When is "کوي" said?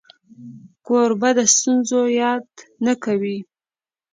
3.03-3.37